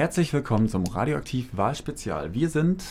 [0.00, 2.32] Herzlich willkommen zum Radioaktiv Wahlspezial.
[2.32, 2.82] Wir sind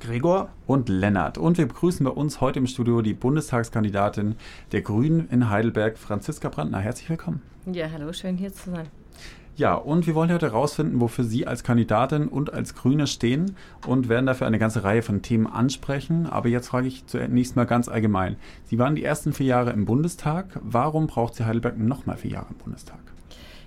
[0.00, 4.34] Gregor und Lennart und wir begrüßen bei uns heute im Studio die Bundestagskandidatin
[4.72, 6.80] der Grünen in Heidelberg, Franziska Brandner.
[6.80, 7.40] Herzlich willkommen.
[7.70, 8.88] Ja, hallo, schön hier zu sein.
[9.54, 13.54] Ja, und wir wollen heute herausfinden, wofür Sie als Kandidatin und als Grüne stehen
[13.86, 16.26] und werden dafür eine ganze Reihe von Themen ansprechen.
[16.26, 18.34] Aber jetzt frage ich zunächst mal ganz allgemein.
[18.64, 20.58] Sie waren die ersten vier Jahre im Bundestag.
[20.64, 22.98] Warum braucht Sie Heidelberg nochmal vier Jahre im Bundestag?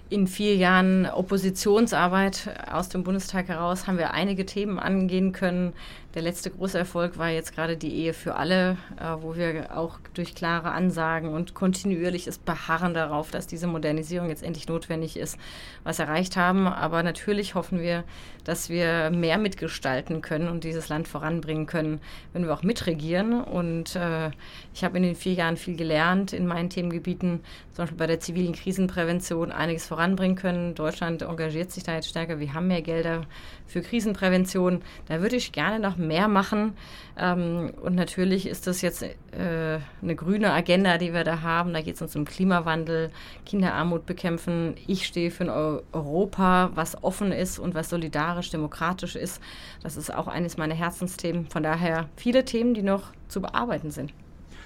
[0.10, 5.74] In vier Jahren Oppositionsarbeit aus dem Bundestag heraus haben wir einige Themen angehen können.
[6.16, 10.00] Der letzte große Erfolg war jetzt gerade die Ehe für alle, äh, wo wir auch
[10.16, 15.38] durch klare Ansagen und kontinuierliches Beharren darauf, dass diese Modernisierung jetzt endlich notwendig ist,
[15.84, 16.66] was erreicht haben.
[16.66, 18.06] Aber natürlich hoffen wir,
[18.44, 22.02] dass wir mehr mitgestalten können und dieses Land voranbringen können,
[22.34, 23.44] wenn wir auch mitregieren.
[23.44, 24.32] Und äh,
[24.74, 27.42] ich habe in den vier Jahren viel gelernt in meinen Themengebieten,
[27.74, 30.74] zum Beispiel bei der zivilen Krisenprävention einiges voranbringen können.
[30.74, 32.40] Deutschland engagiert sich da jetzt stärker.
[32.40, 33.22] Wir haben mehr Gelder
[33.68, 34.82] für Krisenprävention.
[35.08, 36.74] Da würde ich gerne noch mehr machen.
[37.18, 41.74] Ähm, und natürlich ist das jetzt äh, eine grüne Agenda, die wir da haben.
[41.74, 43.12] Da geht es uns um Klimawandel,
[43.46, 44.76] Kinderarmut bekämpfen.
[44.88, 49.42] Ich stehe für ein Europa, was offen ist und was solidarisch, demokratisch ist.
[49.84, 51.48] Das ist auch eines meiner Herzensthemen.
[51.48, 54.14] Von daher viele Themen, die noch zu bearbeiten sind.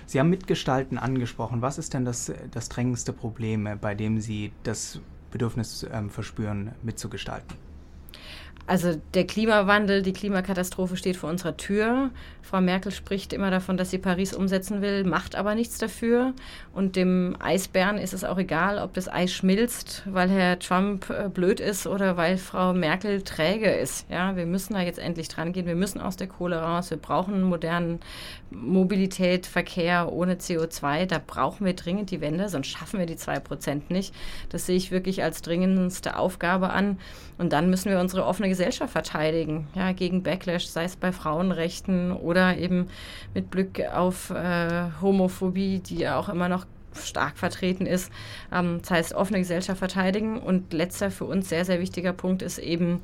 [0.06, 1.62] Sie haben Mitgestalten angesprochen.
[1.62, 5.00] Was ist denn das, das drängendste Problem, bei dem Sie das
[5.32, 7.73] Bedürfnis ähm, verspüren, mitzugestalten?
[8.66, 12.12] Also der Klimawandel, die Klimakatastrophe steht vor unserer Tür.
[12.42, 16.34] Frau Merkel spricht immer davon, dass sie Paris umsetzen will, macht aber nichts dafür.
[16.74, 21.30] Und dem Eisbären ist es auch egal, ob das Eis schmilzt, weil Herr Trump äh,
[21.30, 24.10] blöd ist oder weil Frau Merkel träge ist.
[24.10, 25.66] Ja, wir müssen da jetzt endlich dran gehen.
[25.66, 26.90] Wir müssen aus der Kohle raus.
[26.90, 28.00] Wir brauchen modernen
[28.52, 31.06] Mobilität, Verkehr ohne CO2.
[31.06, 34.14] Da brauchen wir dringend die Wende, sonst schaffen wir die zwei Prozent nicht.
[34.50, 37.00] Das sehe ich wirklich als dringendste Aufgabe an.
[37.38, 42.12] Und dann müssen wir unsere offene Gesellschaft verteidigen, ja, gegen Backlash, sei es bei Frauenrechten
[42.12, 42.88] oder eben
[43.34, 46.66] mit Blick auf äh, Homophobie, die ja auch immer noch
[46.96, 48.12] stark vertreten ist.
[48.52, 50.38] Ähm, das heißt, offene Gesellschaft verteidigen.
[50.38, 53.02] Und letzter für uns sehr, sehr wichtiger Punkt ist eben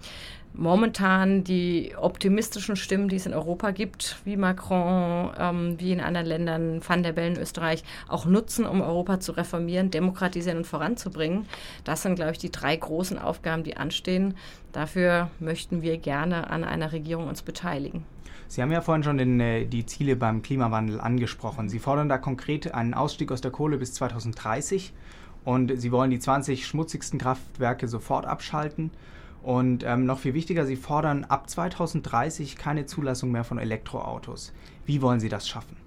[0.54, 6.28] momentan die optimistischen Stimmen, die es in Europa gibt, wie Macron, ähm, wie in anderen
[6.28, 11.46] Ländern, Van der Bellen, Österreich, auch nutzen, um Europa zu reformieren, demokratisieren und voranzubringen.
[11.84, 14.36] Das sind, glaube ich, die drei großen Aufgaben, die anstehen.
[14.72, 18.04] Dafür möchten wir gerne an einer Regierung uns beteiligen.
[18.48, 21.70] Sie haben ja vorhin schon den, äh, die Ziele beim Klimawandel angesprochen.
[21.70, 24.92] Sie fordern da konkret einen Ausstieg aus der Kohle bis 2030
[25.46, 28.92] und Sie wollen die 20 schmutzigsten Kraftwerke sofort abschalten.
[29.42, 34.54] Und ähm, noch viel wichtiger, Sie fordern ab 2030 keine Zulassung mehr von Elektroautos.
[34.86, 35.78] Wie wollen Sie das schaffen?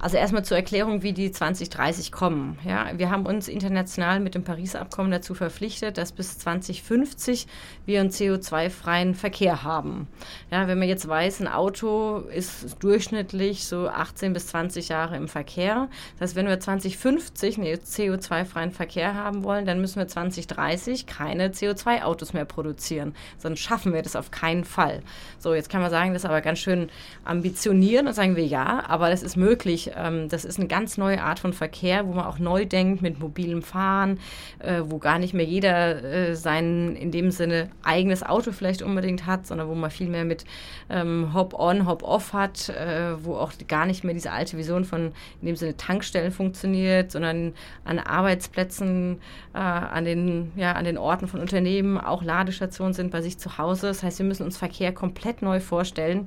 [0.00, 2.58] Also erstmal zur Erklärung, wie die 2030 kommen.
[2.64, 7.46] Ja, wir haben uns international mit dem Paris-Abkommen dazu verpflichtet, dass bis 2050
[7.86, 10.08] wir einen CO2-freien Verkehr haben.
[10.50, 15.28] Ja, wenn man jetzt weiß, ein Auto ist durchschnittlich so 18 bis 20 Jahre im
[15.28, 15.88] Verkehr.
[16.18, 21.48] Das heißt, wenn wir 2050 einen CO2-freien Verkehr haben wollen, dann müssen wir 2030 keine
[21.48, 23.14] CO2-Autos mehr produzieren.
[23.38, 25.02] Sonst schaffen wir das auf keinen Fall.
[25.38, 26.90] So, jetzt kann man sagen, das ist aber ganz schön
[27.24, 30.98] ambitionieren und sagen wir ja, aber das ist möglich wirklich, ähm, das ist eine ganz
[30.98, 34.18] neue Art von Verkehr, wo man auch neu denkt mit mobilem Fahren,
[34.58, 39.26] äh, wo gar nicht mehr jeder äh, sein in dem Sinne eigenes Auto vielleicht unbedingt
[39.26, 40.44] hat, sondern wo man viel mehr mit
[40.90, 45.46] ähm, Hop-on, Hop-off hat, äh, wo auch gar nicht mehr diese alte Vision von in
[45.46, 47.52] dem Sinne Tankstellen funktioniert, sondern
[47.84, 49.20] an Arbeitsplätzen,
[49.54, 53.56] äh, an, den, ja, an den Orten von Unternehmen auch Ladestationen sind bei sich zu
[53.56, 53.86] Hause.
[53.86, 56.26] Das heißt, wir müssen uns Verkehr komplett neu vorstellen,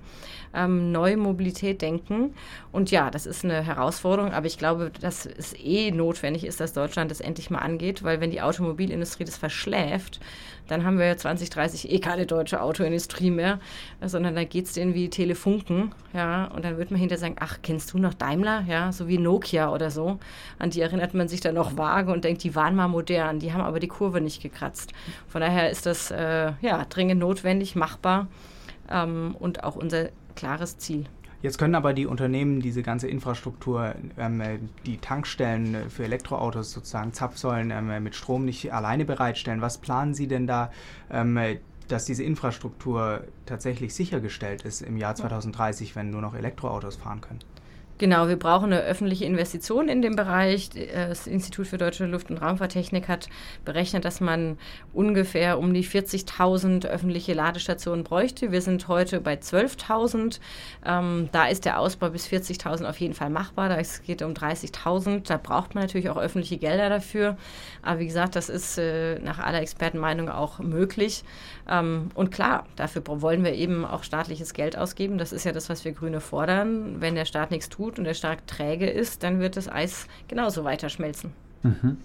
[0.53, 2.33] ähm, neue Mobilität denken.
[2.71, 6.73] Und ja, das ist eine Herausforderung, aber ich glaube, dass es eh notwendig ist, dass
[6.73, 10.19] Deutschland das endlich mal angeht, weil wenn die Automobilindustrie das verschläft,
[10.67, 13.59] dann haben wir 2030 eh keine deutsche Autoindustrie mehr,
[14.01, 17.59] sondern da geht es denen wie Telefunken, ja, und dann wird man hinterher sagen, ach,
[17.63, 20.19] kennst du noch Daimler, ja, so wie Nokia oder so,
[20.59, 23.53] an die erinnert man sich dann noch vage und denkt, die waren mal modern, die
[23.53, 24.91] haben aber die Kurve nicht gekratzt.
[25.27, 28.27] Von daher ist das, äh, ja, dringend notwendig, machbar
[28.91, 31.05] ähm, und auch unser klares Ziel.
[31.41, 37.71] Jetzt können aber die Unternehmen diese ganze Infrastruktur, ähm, die Tankstellen für Elektroautos sozusagen, Zapfsäulen
[37.71, 39.61] ähm, mit Strom nicht alleine bereitstellen.
[39.61, 40.71] Was planen Sie denn da,
[41.11, 41.39] ähm,
[41.87, 47.39] dass diese Infrastruktur tatsächlich sichergestellt ist im Jahr 2030, wenn nur noch Elektroautos fahren können?
[47.99, 50.69] Genau, wir brauchen eine öffentliche Investition in dem Bereich.
[50.93, 53.27] Das Institut für deutsche Luft- und Raumfahrttechnik hat
[53.65, 54.59] berechnet, dass man
[54.93, 58.51] ungefähr um die 40.000 öffentliche Ladestationen bräuchte.
[58.51, 60.39] Wir sind heute bei 12.000.
[60.85, 63.67] Ähm, da ist der Ausbau bis 40.000 auf jeden Fall machbar.
[63.67, 65.27] Da geht um 30.000.
[65.27, 67.35] Da braucht man natürlich auch öffentliche Gelder dafür.
[67.81, 71.23] Aber wie gesagt, das ist äh, nach aller Expertenmeinung auch möglich.
[71.67, 75.17] Ähm, und klar, dafür wollen wir eben auch staatliches Geld ausgeben.
[75.17, 77.01] Das ist ja das, was wir Grüne fordern.
[77.01, 80.63] Wenn der Staat nichts tut und der Staat träge ist, dann wird das Eis genauso
[80.63, 81.31] weiter schmelzen.
[81.63, 81.97] Mhm.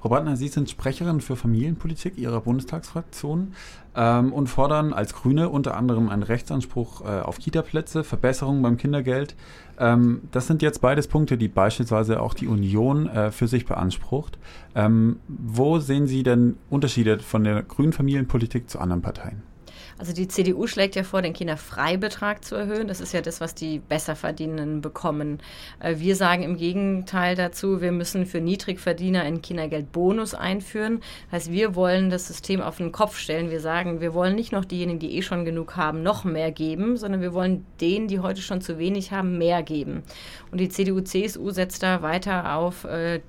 [0.00, 3.54] Frau Brandner, Sie sind Sprecherin für Familienpolitik Ihrer Bundestagsfraktion
[3.94, 9.34] ähm, und fordern als Grüne unter anderem einen Rechtsanspruch äh, auf Kita-Plätze, Verbesserungen beim Kindergeld.
[9.78, 14.38] Ähm, das sind jetzt beides Punkte, die beispielsweise auch die Union äh, für sich beansprucht.
[14.74, 19.49] Ähm, wo sehen Sie denn Unterschiede von der grünen Familienpolitik zu anderen Parteien?
[19.98, 22.88] Also die CDU schlägt ja vor, den Kinderfreibetrag zu erhöhen.
[22.88, 25.38] Das ist ja das, was die Besserverdienenden bekommen.
[25.78, 31.00] Äh, wir sagen im Gegenteil dazu, wir müssen für Niedrigverdiener einen Kindergeldbonus einführen.
[31.30, 33.50] Das heißt, wir wollen das System auf den Kopf stellen.
[33.50, 36.96] Wir sagen, wir wollen nicht noch diejenigen, die eh schon genug haben, noch mehr geben,
[36.96, 40.02] sondern wir wollen denen, die heute schon zu wenig haben, mehr geben.
[40.50, 43.20] Und die CDU-CSU setzt da weiter auf äh,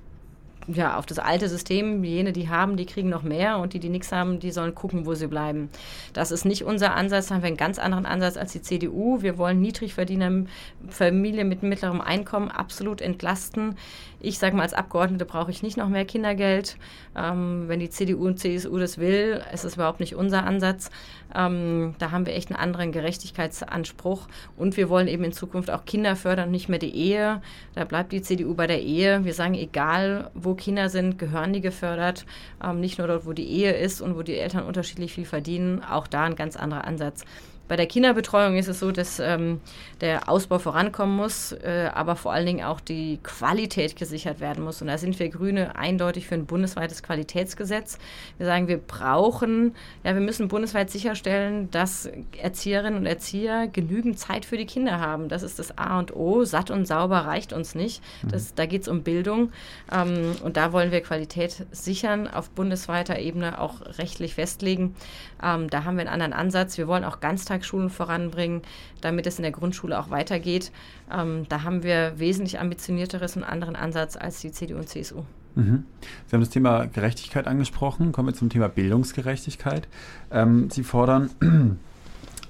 [0.68, 2.04] ja, auf das alte System.
[2.04, 5.06] Jene, die haben, die kriegen noch mehr und die, die nichts haben, die sollen gucken,
[5.06, 5.70] wo sie bleiben.
[6.14, 9.22] Das ist nicht unser Ansatz, da haben wir einen ganz anderen Ansatz als die CDU.
[9.22, 10.46] Wir wollen Niedrigverdiener,
[10.90, 13.76] Familien mit mittlerem Einkommen absolut entlasten.
[14.20, 16.78] Ich sage mal, als Abgeordnete brauche ich nicht noch mehr Kindergeld.
[17.16, 20.92] Ähm, wenn die CDU und CSU das will, ist es überhaupt nicht unser Ansatz.
[21.36, 24.28] Ähm, da haben wir echt einen anderen Gerechtigkeitsanspruch.
[24.58, 27.42] Und wir wollen eben in Zukunft auch Kinder fördern, nicht mehr die Ehe.
[27.76, 29.24] Da bleibt die CDU bei der Ehe.
[29.26, 32.26] Wir sagen, egal wo Kinder sind, gehören die gefördert.
[32.64, 35.84] Ähm, nicht nur dort, wo die Ehe ist und wo die Eltern unterschiedlich viel verdienen.
[35.84, 37.26] Auch da ein ganz anderer Ansatz.
[37.72, 39.62] Bei der Kinderbetreuung ist es so, dass ähm,
[40.02, 44.82] der Ausbau vorankommen muss, äh, aber vor allen Dingen auch die Qualität gesichert werden muss.
[44.82, 47.98] Und da sind wir Grüne eindeutig für ein bundesweites Qualitätsgesetz.
[48.38, 49.74] Wir sagen, wir brauchen,
[50.04, 55.30] ja, wir müssen bundesweit sicherstellen, dass Erzieherinnen und Erzieher genügend Zeit für die Kinder haben.
[55.30, 56.44] Das ist das A und O.
[56.44, 58.04] Satt und sauber reicht uns nicht.
[58.22, 59.54] Das, da geht es um Bildung.
[59.94, 64.94] Ähm, und da wollen wir Qualität sichern, auf bundesweiter Ebene auch rechtlich festlegen.
[65.42, 66.78] Ähm, da haben wir einen anderen Ansatz.
[66.78, 68.62] Wir wollen auch Ganztag Ganztagsschulen voranbringen,
[69.02, 70.72] damit es in der Grundschule auch weitergeht.
[71.12, 75.24] Ähm, da haben wir wesentlich ambitionierteres und anderen Ansatz als die CDU und CSU.
[75.56, 75.86] Mhm.
[76.28, 78.12] Sie haben das Thema Gerechtigkeit angesprochen.
[78.12, 79.88] Kommen wir zum Thema Bildungsgerechtigkeit.
[80.32, 81.30] Ähm, Sie fordern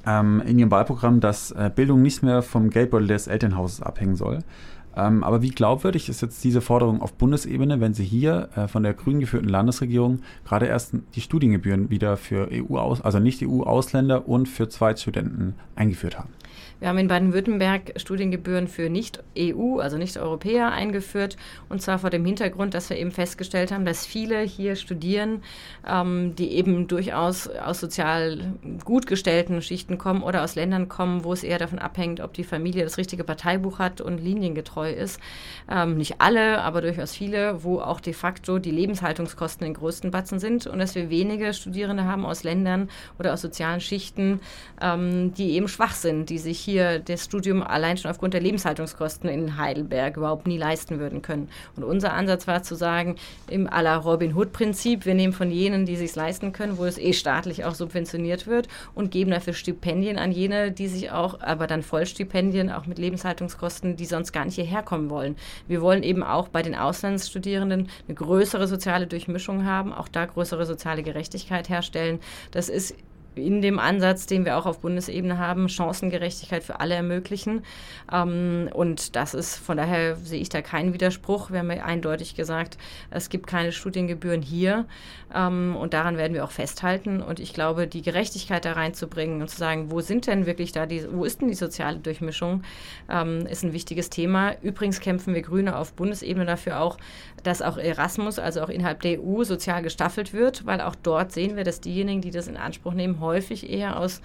[0.06, 4.40] ähm, in Ihrem Wahlprogramm, dass äh, Bildung nicht mehr vom Geldbeutel des Elternhauses abhängen soll.
[4.96, 8.84] Ähm, aber wie glaubwürdig ist jetzt diese Forderung auf Bundesebene, wenn Sie hier äh, von
[8.84, 14.28] der grün geführten Landesregierung gerade erst die Studiengebühren wieder für EU aus, also nicht EU-Ausländer
[14.28, 16.30] und für Zweitstudenten eingeführt haben?
[16.80, 21.38] Wir haben in Baden-Württemberg Studiengebühren für Nicht-EU, also Nicht-Europäer eingeführt.
[21.70, 25.44] Und zwar vor dem Hintergrund, dass wir eben festgestellt haben, dass viele hier studieren,
[25.88, 31.34] ähm, die eben durchaus aus sozial gut gestellten Schichten kommen oder aus Ländern kommen, wo
[31.34, 35.20] es eher davon abhängt, ob die Familie das richtige Parteibuch hat und liniengetreu ist.
[35.70, 40.40] Ähm, nicht alle, aber durchaus viele, wo auch de facto die Lebenshaltungskosten den größten Batzen
[40.40, 42.90] sind und dass wir wenige Studierende haben aus Ländern
[43.20, 44.40] oder aus sozialen Schichten,
[44.82, 49.30] ähm, die eben schwach sind, die sich hier das Studium allein schon aufgrund der Lebenshaltungskosten
[49.30, 51.48] in Heidelberg überhaupt nie leisten würden können.
[51.78, 53.16] Und unser Ansatz war zu sagen,
[53.50, 57.14] im aller Robin Hood-Prinzip, wir nehmen von jenen, die sich leisten können, wo es eh
[57.14, 61.84] staatlich auch subventioniert wird und geben dafür Stipendien an jene, die sich auch, aber dann
[61.84, 65.36] Vollstipendien, auch mit Lebenshaltungskosten, die sonst gar nicht hierher kommen wollen.
[65.68, 70.66] Wir wollen eben auch bei den Auslandsstudierenden eine größere soziale Durchmischung haben, auch da größere
[70.66, 72.20] soziale Gerechtigkeit herstellen.
[72.52, 72.96] Das ist
[73.36, 77.64] in dem Ansatz, den wir auch auf Bundesebene haben, Chancengerechtigkeit für alle ermöglichen.
[78.12, 81.52] Ähm, und das ist, von daher sehe ich da keinen Widerspruch.
[81.52, 82.78] Wir haben ja eindeutig gesagt,
[83.10, 84.86] es gibt keine Studiengebühren hier.
[85.34, 87.22] Ähm, und daran werden wir auch festhalten.
[87.22, 90.86] Und ich glaube, die Gerechtigkeit da reinzubringen und zu sagen, wo sind denn wirklich da
[90.86, 92.64] die, wo ist denn die soziale Durchmischung,
[93.10, 94.56] ähm, ist ein wichtiges Thema.
[94.62, 96.98] Übrigens kämpfen wir Grüne auf Bundesebene dafür auch,
[97.44, 101.56] dass auch Erasmus, also auch innerhalb der EU, sozial gestaffelt wird, weil auch dort sehen
[101.56, 104.22] wir, dass diejenigen, die das in Anspruch nehmen, häufig eher aus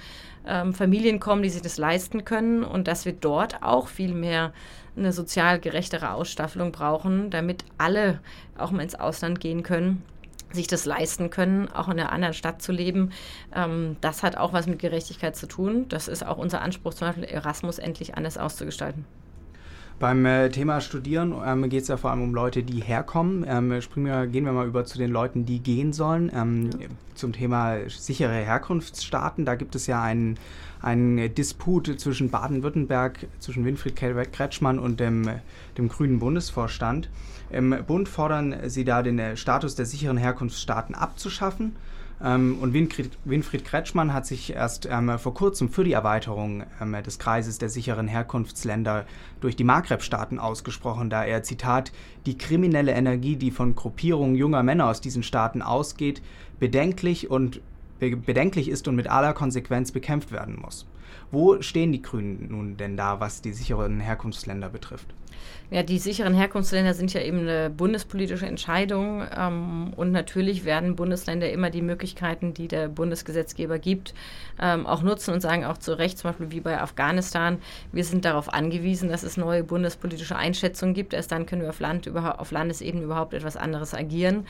[0.47, 4.53] ähm, Familien kommen, die sich das leisten können und dass wir dort auch viel mehr
[4.97, 8.21] eine sozial gerechtere Ausstaffelung brauchen, damit alle
[8.59, 10.03] auch mal ins Ausland gehen können
[10.53, 13.11] sich das leisten können, auch in einer anderen Stadt zu leben.
[13.55, 15.87] Ähm, das hat auch was mit Gerechtigkeit zu tun.
[15.88, 19.05] Das ist auch unser Anspruch, zum Beispiel Erasmus endlich anders auszugestalten.
[19.99, 23.47] Beim äh, Thema Studieren ähm, geht es ja vor allem um Leute, die herkommen.
[23.49, 26.31] Ähm, wir, gehen wir mal über zu den Leuten, die gehen sollen.
[26.35, 26.69] Ähm,
[27.15, 29.47] zum Thema sichere Herkunftsstaaten.
[29.47, 30.38] Da gibt es ja einen,
[30.83, 35.31] einen Disput zwischen Baden-Württemberg, zwischen Winfried Kretschmann und dem,
[35.79, 37.09] dem grünen Bundesvorstand.
[37.49, 41.75] Im Bund fordern sie da den äh, Status der sicheren Herkunftsstaaten abzuschaffen.
[42.23, 46.96] Ähm, und Winfried, Winfried, Kretschmann hat sich erst ähm, vor kurzem für die Erweiterung ähm,
[47.04, 49.04] des Kreises der sicheren Herkunftsländer
[49.40, 51.92] durch die Maghreb-Staaten ausgesprochen, da er, Zitat,
[52.25, 56.23] die kriminelle Energie, die von Gruppierungen junger Männer aus diesen Staaten ausgeht,
[56.58, 57.61] bedenklich und
[57.99, 60.87] bedenklich ist und mit aller Konsequenz bekämpft werden muss.
[61.30, 65.14] Wo stehen die Grünen nun denn da, was die sicheren Herkunftsländer betrifft?
[65.71, 69.26] Ja, die sicheren Herkunftsländer sind ja eben eine bundespolitische Entscheidung.
[69.37, 74.14] Ähm, und natürlich werden Bundesländer immer die Möglichkeiten, die der Bundesgesetzgeber gibt,
[74.61, 77.59] ähm, auch nutzen und sagen auch zu Recht, zum Beispiel wie bei Afghanistan,
[77.90, 81.12] wir sind darauf angewiesen, dass es neue bundespolitische Einschätzungen gibt.
[81.14, 84.47] Erst dann können wir auf, Land, auf Landesebene überhaupt etwas anderes agieren.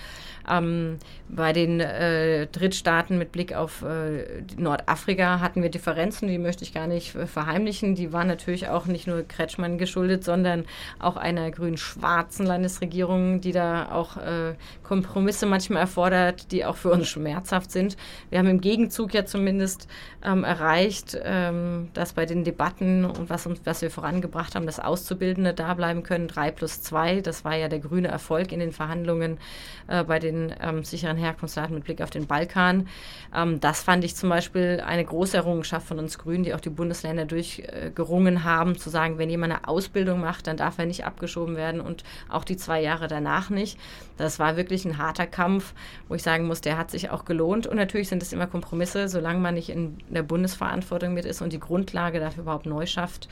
[0.50, 0.98] Ähm,
[1.30, 6.74] bei den äh, Drittstaaten mit Blick auf äh, Nordafrika hatten wir Differenzen, die möchte ich
[6.74, 7.94] gar nicht äh, verheimlichen.
[7.94, 10.66] Die waren natürlich auch nicht nur Kretschmann geschuldet, sondern
[10.98, 17.08] auch einer grün-schwarzen Landesregierung, die da auch äh, Kompromisse manchmal erfordert, die auch für uns
[17.08, 17.96] schmerzhaft sind.
[18.30, 19.88] Wir haben im Gegenzug ja zumindest
[20.24, 24.80] ähm, erreicht, ähm, dass bei den Debatten und was, uns, was wir vorangebracht haben, dass
[24.80, 27.20] Auszubildende da bleiben können, 3 plus 2.
[27.20, 29.38] Das war ja der grüne Erfolg in den Verhandlungen
[29.86, 32.88] äh, bei den ähm, sicheren Herkunftsdaten mit Blick auf den Balkan.
[33.34, 36.70] Ähm, das fand ich zum Beispiel eine große Errungenschaft von uns Grünen, die auch die
[36.70, 41.04] Bundesländer durchgerungen äh, haben, zu sagen, wenn jemand eine Ausbildung macht, dann darf er nicht
[41.04, 43.78] abgeschoben werden und auch die zwei Jahre danach nicht.
[44.16, 45.74] Das war wirklich ein harter Kampf,
[46.08, 47.66] wo ich sagen muss, der hat sich auch gelohnt.
[47.66, 51.52] Und natürlich sind es immer Kompromisse, solange man nicht in der Bundesverantwortung mit ist und
[51.52, 53.28] die Grundlage dafür überhaupt neu schafft.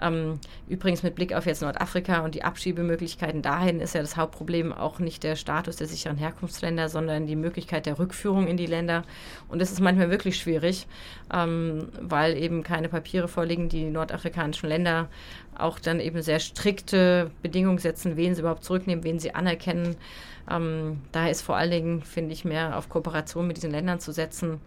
[0.00, 4.72] Ähm, übrigens mit Blick auf jetzt Nordafrika und die Abschiebemöglichkeiten dahin ist ja das Hauptproblem
[4.72, 9.02] auch nicht der Status der sicheren Herkunftsländer, sondern die Möglichkeit der Rückführung in die Länder.
[9.48, 10.86] Und das ist manchmal wirklich schwierig,
[11.32, 13.68] ähm, weil eben keine Papiere vorliegen.
[13.68, 15.08] Die nordafrikanischen Länder
[15.58, 19.96] auch dann eben sehr strikte Bedingungen setzen, wen sie überhaupt zurücknehmen, wen sie anerkennen.
[20.50, 24.12] Ähm, daher ist vor allen Dingen, finde ich, mehr auf Kooperation mit diesen Ländern zu
[24.12, 24.60] setzen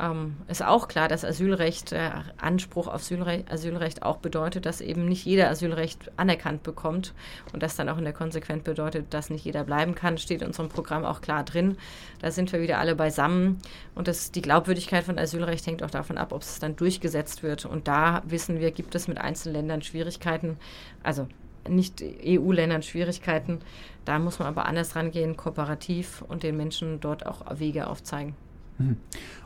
[0.00, 5.06] ähm, ist auch klar, dass Asylrecht, äh, Anspruch auf Asylrecht, Asylrecht auch bedeutet, dass eben
[5.06, 7.14] nicht jeder Asylrecht anerkannt bekommt
[7.52, 10.48] und das dann auch in der Konsequenz bedeutet, dass nicht jeder bleiben kann, steht in
[10.48, 11.76] unserem Programm auch klar drin.
[12.20, 13.58] Da sind wir wieder alle beisammen
[13.94, 17.64] und das, die Glaubwürdigkeit von Asylrecht hängt auch davon ab, ob es dann durchgesetzt wird.
[17.64, 20.58] Und da wissen wir, gibt es mit einzelnen Ländern Schwierigkeiten,
[21.02, 21.26] also
[21.68, 23.60] nicht EU-Ländern Schwierigkeiten.
[24.04, 28.34] Da muss man aber anders rangehen, kooperativ und den Menschen dort auch Wege aufzeigen.
[28.78, 28.96] Hm.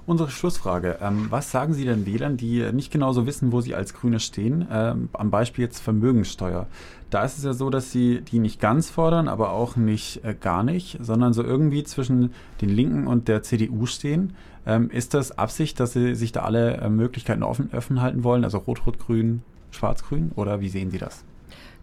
[0.05, 0.99] Unsere Schlussfrage.
[1.01, 4.67] Ähm, was sagen Sie denn Wählern, die nicht genauso wissen, wo sie als Grüne stehen?
[4.71, 6.67] Ähm, am Beispiel jetzt Vermögensteuer.
[7.11, 10.35] Da ist es ja so, dass Sie die nicht ganz fordern, aber auch nicht äh,
[10.35, 14.35] gar nicht, sondern so irgendwie zwischen den Linken und der CDU stehen.
[14.67, 18.45] Ähm, ist das Absicht, dass Sie sich da alle äh, Möglichkeiten offen, offen halten wollen,
[18.45, 20.33] also Rot-Rot-Grün, Schwarz-Grün?
[20.35, 21.25] Oder wie sehen Sie das?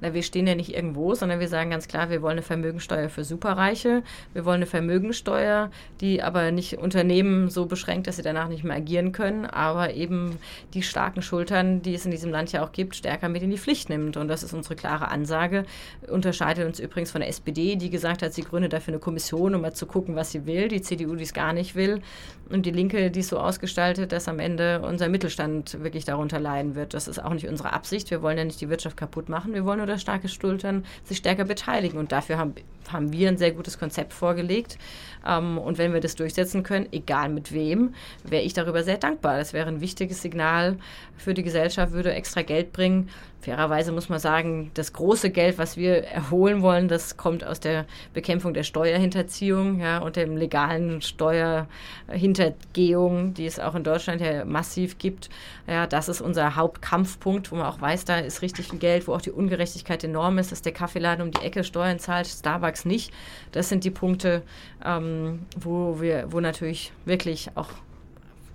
[0.01, 3.09] Na, wir stehen ja nicht irgendwo, sondern wir sagen ganz klar, wir wollen eine Vermögensteuer
[3.09, 4.03] für Superreiche.
[4.33, 8.77] Wir wollen eine Vermögensteuer, die aber nicht Unternehmen so beschränkt, dass sie danach nicht mehr
[8.77, 10.37] agieren können, aber eben
[10.73, 13.57] die starken Schultern, die es in diesem Land ja auch gibt, stärker mit in die
[13.57, 14.15] Pflicht nimmt.
[14.15, 15.65] Und das ist unsere klare Ansage.
[16.07, 19.61] Unterscheidet uns übrigens von der SPD, die gesagt hat, sie gründet dafür eine Kommission, um
[19.61, 20.69] mal zu gucken, was sie will.
[20.69, 22.01] Die CDU, die es gar nicht will.
[22.49, 26.73] Und die Linke, die es so ausgestaltet, dass am Ende unser Mittelstand wirklich darunter leiden
[26.75, 26.93] wird.
[26.93, 28.09] Das ist auch nicht unsere Absicht.
[28.09, 29.53] Wir wollen ja nicht die Wirtschaft kaputt machen.
[29.53, 31.97] Wir wollen nur, dass starke Schultern sich stärker beteiligen.
[31.97, 32.55] Und dafür haben,
[32.91, 34.77] haben wir ein sehr gutes Konzept vorgelegt.
[35.25, 37.93] Ähm, und wenn wir das durchsetzen können, egal mit wem,
[38.23, 39.37] wäre ich darüber sehr dankbar.
[39.37, 40.77] Das wäre ein wichtiges Signal
[41.17, 43.09] für die Gesellschaft, würde extra Geld bringen.
[43.41, 47.85] Fairerweise muss man sagen, das große Geld, was wir erholen wollen, das kommt aus der
[48.13, 54.97] Bekämpfung der Steuerhinterziehung ja, und dem legalen Steuerhintergehung, die es auch in Deutschland ja massiv
[54.97, 55.29] gibt.
[55.67, 59.13] Ja, das ist unser Hauptkampfpunkt, wo man auch weiß, da ist richtig viel Geld, wo
[59.13, 63.13] auch die Ungerechtigkeit enorm ist, dass der Kaffeeladen um die Ecke Steuern zahlt, Starbucks nicht.
[63.51, 64.43] Das sind die Punkte,
[64.83, 67.69] ähm, wo wir, wo natürlich wirklich auch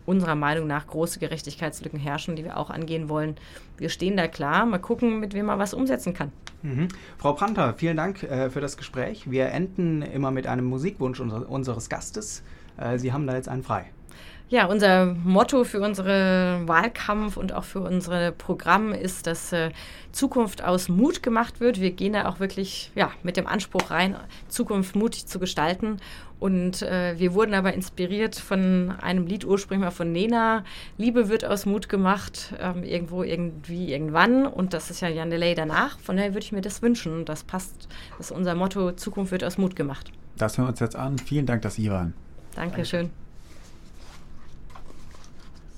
[0.06, 3.36] unserer Meinung nach große Gerechtigkeitslücken herrschen, die wir auch angehen wollen.
[3.78, 6.30] Wir stehen da klar, mal gucken, mit wem man was umsetzen kann.
[6.62, 6.88] Mhm.
[7.18, 9.30] Frau Pranter, vielen Dank äh, für das Gespräch.
[9.30, 12.42] Wir enden immer mit einem Musikwunsch unser, unseres Gastes.
[12.76, 13.86] Äh, Sie haben da jetzt einen frei.
[14.54, 19.70] Ja, unser Motto für unseren Wahlkampf und auch für unser Programm ist, dass äh,
[20.12, 21.80] Zukunft aus Mut gemacht wird.
[21.80, 24.14] Wir gehen da auch wirklich ja, mit dem Anspruch rein,
[24.46, 25.96] Zukunft mutig zu gestalten.
[26.38, 30.62] Und äh, wir wurden aber inspiriert von einem Lied ursprünglich mal von Nena.
[30.98, 34.46] Liebe wird aus Mut gemacht, ähm, irgendwo, irgendwie, irgendwann.
[34.46, 35.98] Und das ist ja Jan Delay danach.
[35.98, 37.24] Von daher würde ich mir das wünschen.
[37.24, 37.88] Das passt.
[38.18, 40.12] Das ist unser Motto, Zukunft wird aus Mut gemacht.
[40.36, 41.18] Das hören wir uns jetzt an.
[41.18, 42.14] Vielen Dank, dass Sie waren.
[42.54, 43.06] Dankeschön.
[43.06, 43.23] Danke.